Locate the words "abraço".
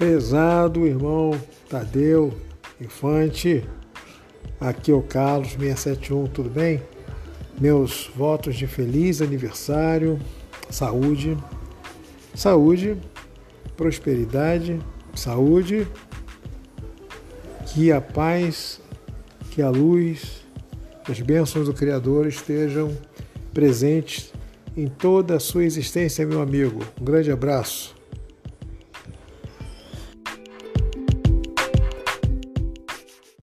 27.30-27.99